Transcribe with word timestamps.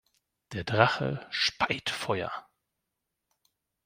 Der 0.53 0.63
Drache 0.63 1.27
speit 1.29 1.91
Feuer. 1.91 2.31